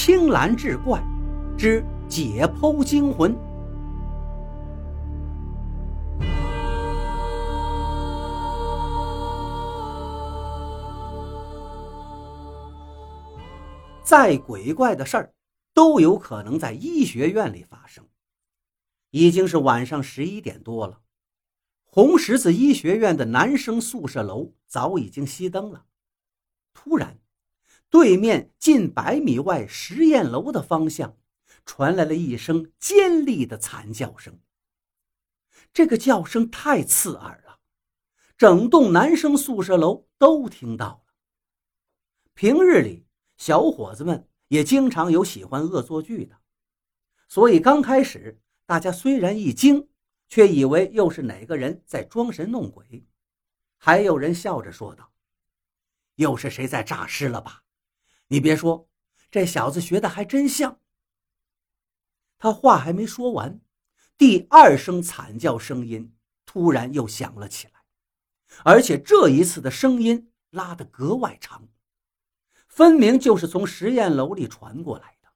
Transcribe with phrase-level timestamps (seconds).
[0.00, 1.02] 青蓝志怪
[1.58, 3.34] 之解剖惊魂》。
[14.04, 15.34] 再鬼怪的事儿，
[15.74, 18.06] 都有可能在医学院里发生。
[19.10, 21.00] 已经是晚上十一点多了，
[21.84, 25.86] 红十字医学院的男生宿舍楼早已经熄灯了。
[26.72, 27.18] 突然，
[27.90, 31.16] 对面近百米外实验楼的方向
[31.64, 34.38] 传来了一声尖利的惨叫声。
[35.72, 37.60] 这个叫声太刺耳了，
[38.36, 41.14] 整栋男生宿舍楼都听到了。
[42.34, 43.06] 平日里，
[43.36, 46.38] 小伙子们也经常有喜欢恶作剧的，
[47.28, 49.88] 所以刚开始大家虽然一惊，
[50.28, 53.06] 却以为又是哪个人在装神弄鬼。
[53.76, 55.12] 还有人笑着说道
[56.16, 57.62] ：“又是谁在诈尸了吧？
[58.28, 58.88] 你别说，
[59.30, 60.80] 这小子学的还真像。”
[62.38, 63.60] 他话还没说完，
[64.16, 66.14] 第二声惨叫声音
[66.46, 67.72] 突然又响了起来，
[68.64, 71.68] 而且这一次的声音拉得格外长。
[72.68, 75.28] 分明就是从实验楼里传过来的。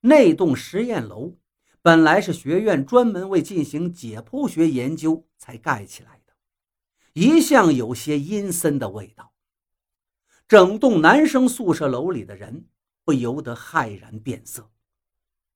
[0.00, 1.36] 那栋实验楼
[1.82, 6.32] 本来是学院专门为进行解剖学研究才盖起来的，
[7.12, 9.34] 一向有些阴森的味道。
[10.48, 12.66] 整栋男生宿舍楼里的人
[13.04, 14.70] 不由得骇然变色。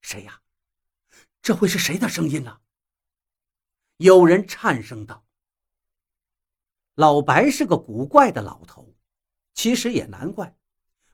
[0.00, 0.40] 谁呀？
[1.40, 2.58] 这会是谁的声音呢？
[3.98, 5.24] 有人颤声道
[6.96, 8.94] ：“老白是个古怪的老头。”
[9.54, 10.56] 其实也难怪，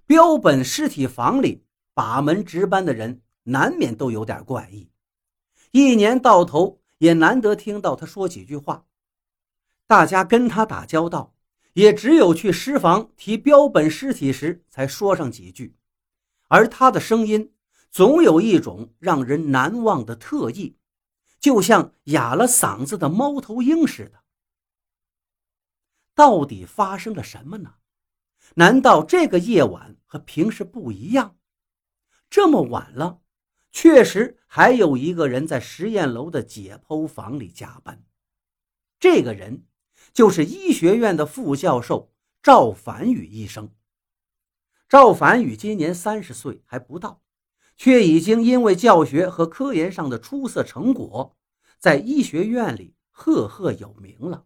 [0.07, 4.91] 标本尸体房里把门值班的人难免都有点怪异，
[5.73, 8.87] 一年到头也难得听到他说几句话。
[9.87, 11.35] 大家跟他打交道，
[11.75, 15.77] 也只有去尸房提标本尸体时才说上几句，
[16.49, 17.53] 而他的声音
[17.91, 20.77] 总有一种让人难忘的特异，
[21.39, 24.21] 就像哑了嗓子的猫头鹰似的。
[26.15, 27.75] 到底发生了什么呢？
[28.57, 31.37] 难道这个夜晚和平时不一样？
[32.29, 33.23] 这么晚了，
[33.71, 38.05] 确实还有一个人在实验楼的解剖房里加班。
[38.99, 39.65] 这个人
[40.13, 42.13] 就是医学院的副教授
[42.43, 43.71] 赵凡宇医生。
[44.89, 47.23] 赵凡宇今年三十岁还不到，
[47.77, 51.37] 却已经因为教学和科研上的出色成果，
[51.79, 54.45] 在医学院里赫赫有名了。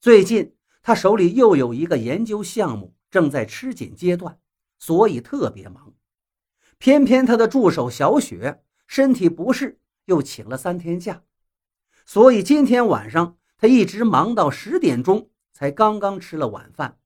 [0.00, 2.94] 最近，他手里又有一个研究项目。
[3.12, 4.40] 正在吃紧阶段，
[4.78, 5.92] 所以特别忙。
[6.78, 11.22] 偏偏他的助手小雪身体不适，又请了三天假，
[12.06, 16.98] 所以今天晚上他一直忙到十点钟，才刚刚吃了晚饭。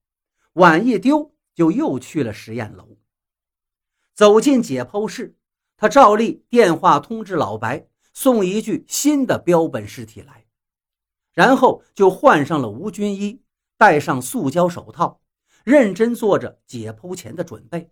[0.55, 2.97] 碗一丢，就又去了实验楼。
[4.15, 5.37] 走进解剖室，
[5.77, 10.47] 他照例电话通知老白送一具新的标本尸体来，
[11.35, 13.43] 然后就换上了无菌衣，
[13.77, 15.21] 戴上塑胶手套。
[15.63, 17.91] 认真做着解剖前的准备。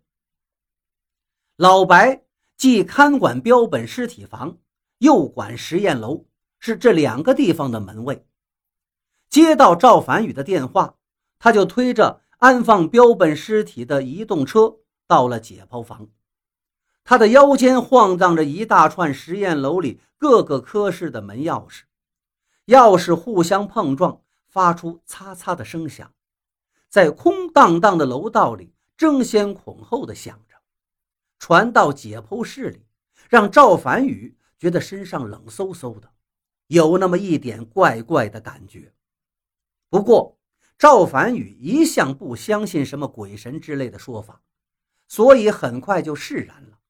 [1.57, 2.25] 老白
[2.57, 4.57] 既看管标本尸体房，
[4.97, 6.25] 又管实验楼，
[6.61, 8.27] 是这两个地方的门卫。
[9.35, 10.95] 接到赵凡宇的电话，
[11.41, 14.77] 他就推着安放标本尸体的移动车
[15.09, 16.07] 到了解剖房。
[17.03, 21.81] 他的腰间晃荡着一大串实验楼里各个科室的门钥匙，
[22.67, 26.13] 钥匙互相碰撞，发出擦擦的声响。
[26.89, 30.55] 在空荡荡的楼道里争先恐后的响着，
[31.41, 32.87] 传到解剖室里，
[33.29, 36.09] 让赵凡宇觉得身上冷飕飕的，
[36.69, 38.93] 有那么一点怪怪的感觉。
[39.95, 40.37] 不过
[40.77, 44.43] 赵凡宇一向不相信什么鬼神之类的说法，
[45.07, 46.81] 所以很快就释然了。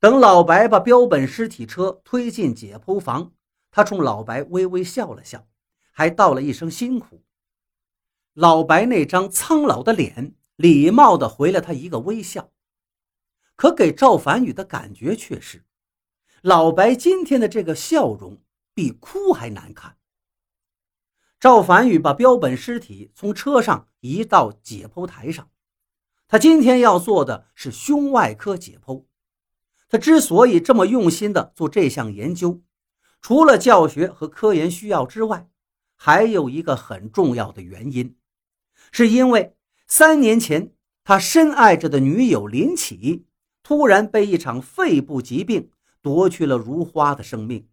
[0.00, 3.34] 等老白把标本尸体车推进解剖房，
[3.70, 5.46] 他冲老白微微笑了笑，
[5.92, 7.22] 还道了一声辛苦。
[8.32, 12.50] 老白那张苍老的脸，礼貌地回了他一个微笑，
[13.54, 15.62] 可给赵凡宇的感觉却是，
[16.40, 18.40] 老白今天的这个笑容
[18.72, 19.97] 比哭还难看。
[21.40, 25.48] 赵凡宇把标本尸体从车上移到解剖台上，
[26.26, 29.04] 他今天要做的是胸外科解剖。
[29.88, 32.60] 他之所以这么用心地做这项研究，
[33.20, 35.48] 除了教学和科研需要之外，
[35.94, 38.16] 还有一个很重要的原因。
[38.90, 39.56] 是因为
[39.86, 40.74] 三年前
[41.04, 43.26] 他深爱着的女友林启
[43.62, 45.70] 突然被一场肺部疾病
[46.02, 47.68] 夺去了如花的生命，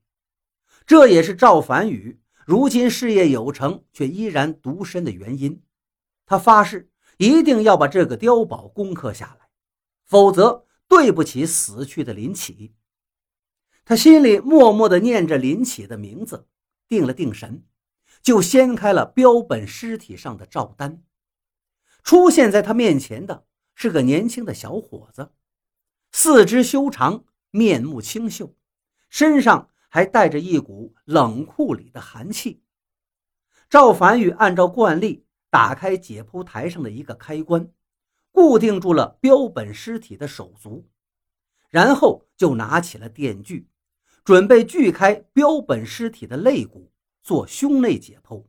[0.85, 5.61] 这也是赵凡宇如今事业有成却依然独身的原因。
[6.25, 9.45] 他发誓一定要把这个碉堡攻克下来。
[10.05, 12.75] 否则对不起死去的林启。
[13.83, 16.47] 他心里默默地念着林启的名字，
[16.87, 17.63] 定了定神，
[18.21, 21.03] 就掀开了标本尸体上的照单。
[22.03, 25.31] 出现在他面前的是个年轻的小伙子，
[26.11, 28.55] 四肢修长，面目清秀，
[29.09, 32.61] 身上还带着一股冷库里的寒气。
[33.69, 37.71] 赵凡宇按照惯例打开解剖台上的一个开关，
[38.29, 40.89] 固定住了标本尸体的手足，
[41.69, 43.69] 然后就拿起了电锯，
[44.25, 46.91] 准备锯开标本尸体的肋骨
[47.23, 48.43] 做胸内解剖。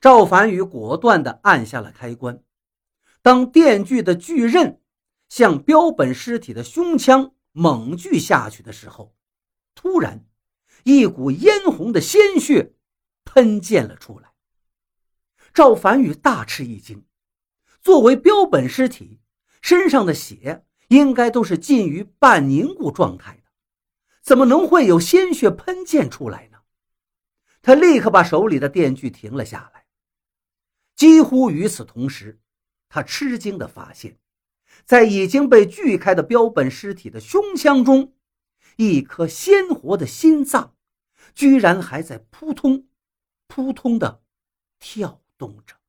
[0.00, 2.42] 赵凡宇果断地按下了开关，
[3.20, 4.80] 当电锯的锯刃
[5.28, 9.14] 向标本尸体的胸腔猛锯下去的时候，
[9.74, 10.24] 突然，
[10.84, 12.74] 一股嫣红的鲜血。
[13.32, 14.32] 喷溅了出来，
[15.54, 17.04] 赵凡宇大吃一惊。
[17.80, 19.20] 作为标本尸体，
[19.62, 23.52] 身上的血应该都是近于半凝固状态的，
[24.20, 26.58] 怎么能会有鲜血喷溅出来呢？
[27.62, 29.86] 他立刻把手里的电锯停了下来。
[30.96, 32.40] 几乎与此同时，
[32.88, 34.18] 他吃惊地发现，
[34.84, 38.12] 在已经被锯开的标本尸体的胸腔中，
[38.80, 40.74] 一颗鲜活的心脏，
[41.34, 42.86] 居然还在扑通。
[43.46, 44.22] 扑通的
[44.78, 45.79] 跳动着。